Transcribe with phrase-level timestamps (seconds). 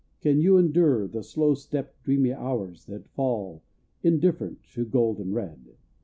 [0.19, 3.61] Can you endure the slow stepped, dreamy hours That fall,
[4.01, 5.75] indifferent, to gold and red?